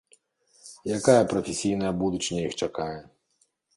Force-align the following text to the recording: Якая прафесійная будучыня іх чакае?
Якая 0.97 1.29
прафесійная 1.33 1.91
будучыня 2.01 2.41
іх 2.49 2.57
чакае? 2.67 2.97